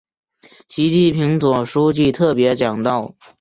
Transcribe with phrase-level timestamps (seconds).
[0.67, 3.13] 习近平总书记特别讲到